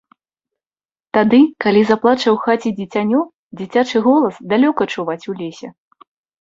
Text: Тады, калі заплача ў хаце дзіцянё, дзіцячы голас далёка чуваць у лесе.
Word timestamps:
Тады, 1.17 1.41
калі 1.65 1.81
заплача 1.89 2.25
ў 2.33 2.33
хаце 2.47 2.69
дзіцянё, 2.79 3.21
дзіцячы 3.61 3.97
голас 4.09 4.35
далёка 4.57 4.91
чуваць 4.97 5.23
у 5.31 5.41
лесе. 5.47 5.67